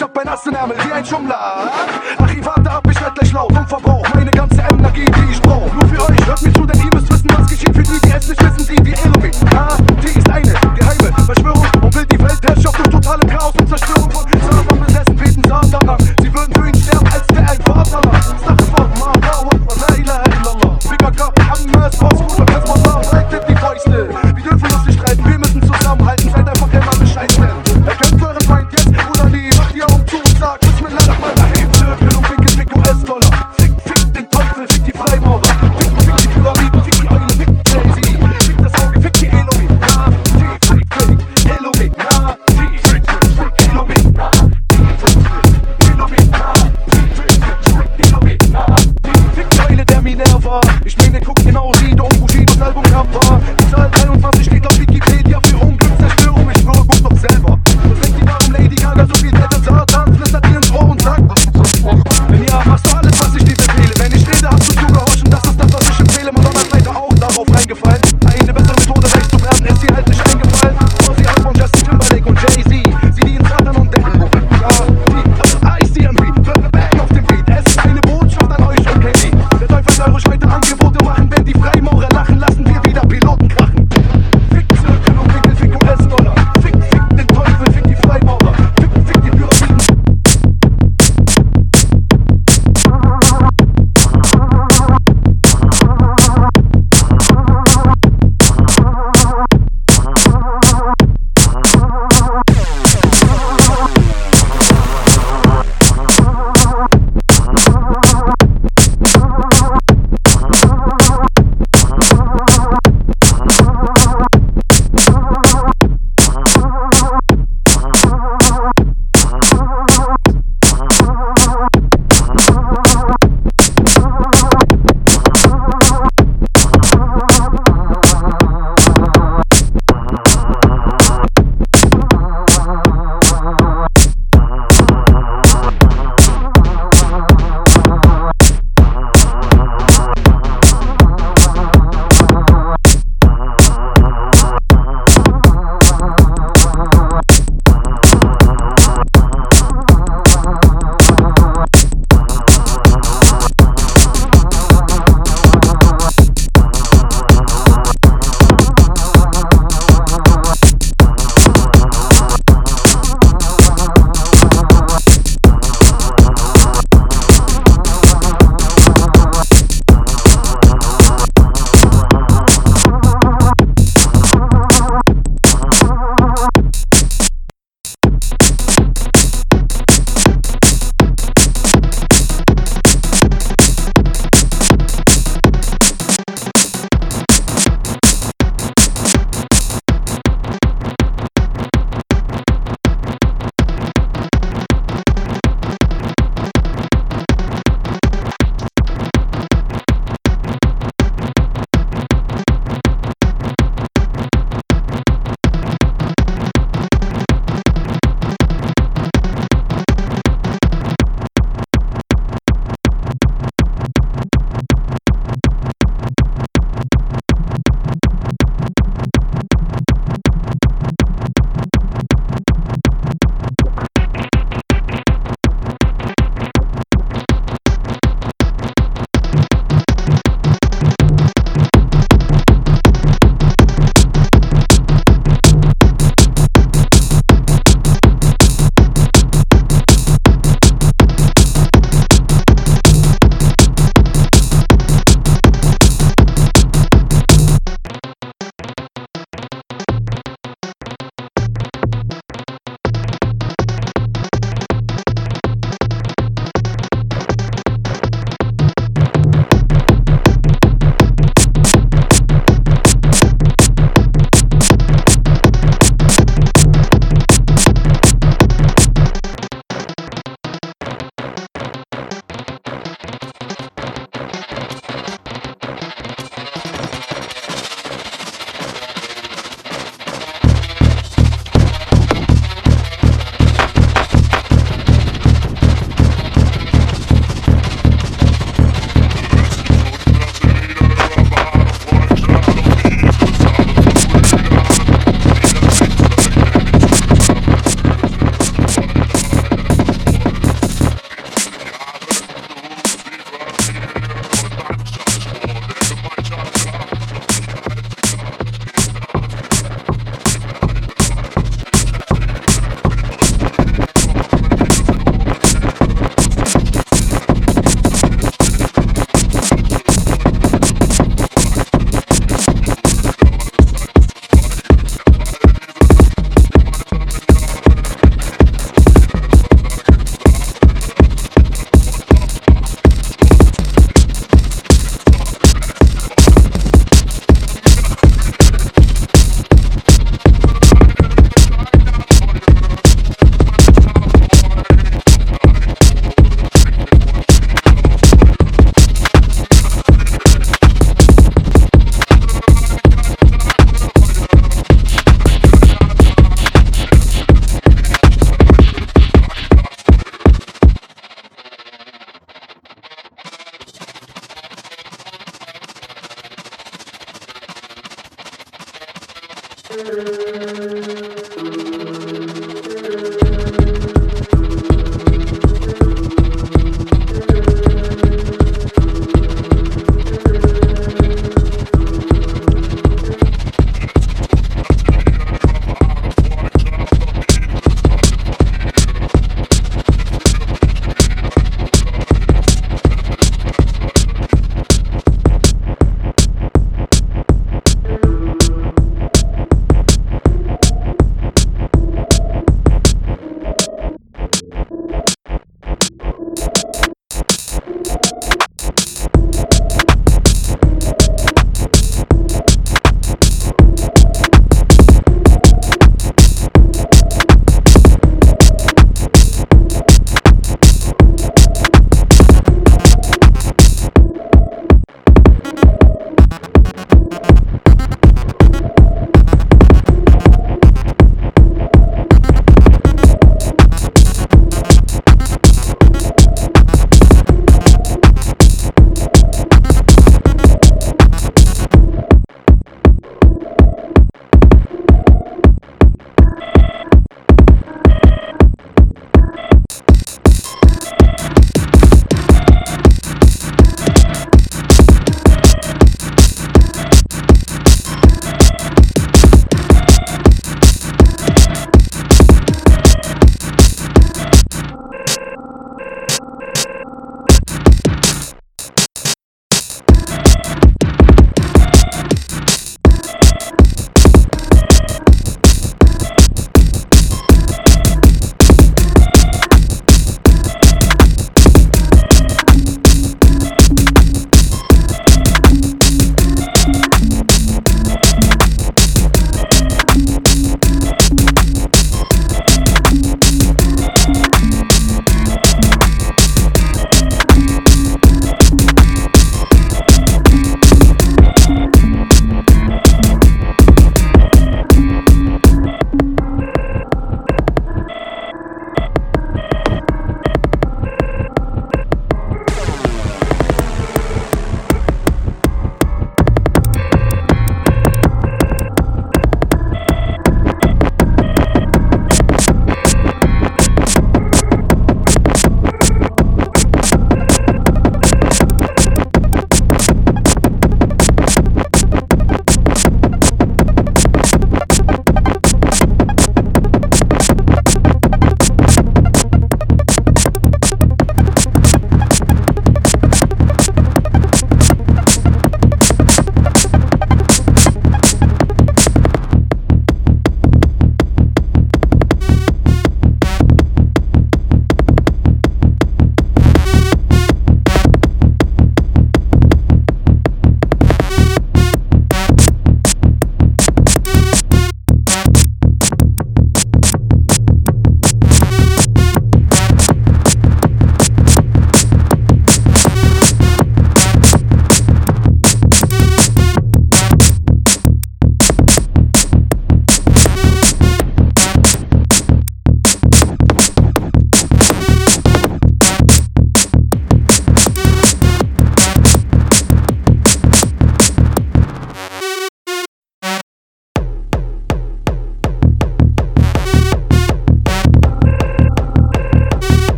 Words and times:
Ich 0.00 0.04
hab 0.04 0.16
ein 0.16 0.28
Ass 0.28 0.46
im 0.46 0.54
Ärmel 0.54 0.74
wie 0.78 0.92
ein 0.94 1.04
Schummler. 1.04 1.38
Archivate 2.18 2.38
Ivata 2.38 2.72
hab 2.72 2.90
ich 2.90 2.96
gleich 2.96 3.32
laut 3.34 3.52
und 3.52 3.68
verbrauch 3.68 4.08
meine 4.14 4.30
ganze 4.30 4.62
Energie, 4.62 5.04
die 5.04 5.30
ich 5.30 5.42
brauch. 5.42 5.70
Nur 5.74 5.86
für 5.88 6.10
euch, 6.10 6.26
hört 6.26 6.40
mir 6.40 6.52
zu, 6.54 6.64
denn 6.64 6.80
ihr 6.80 6.90
müsst 6.94 7.12
wissen, 7.12 7.28
was 7.36 7.46
geschieht. 7.50 7.76
Für 7.76 7.82
die, 7.82 8.00
die 8.00 8.10
es 8.10 8.28
nicht 8.28 8.42
wissen, 8.42 8.76
die, 8.76 8.86
wie 8.86 8.92
irren 8.92 9.20
mich. 9.20 9.36
Ah, 9.54 9.76
die 10.02 10.18
ist 10.18 10.30
eine 10.30 10.54
geheime 10.74 11.12
Verschwörung 11.26 11.66
und 11.82 11.94
will 11.94 12.06
die 12.06 12.18
Welt 12.18 12.40
herrschaft 12.42 12.78
durch 12.78 12.88
totale 12.88 13.26
Chaos 13.26 13.52
und 13.58 13.68
Zerstörung 13.68 14.10
von 14.10 14.24